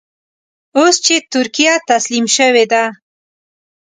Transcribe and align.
اوس 0.77 0.95
چې 1.05 1.15
ترکیه 1.33 1.73
تسلیم 1.89 2.25
شوې 2.35 2.65
ده. 2.71 2.83